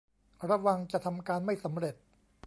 [0.49, 1.95] ระวังจะทำการไม่สำเร็จ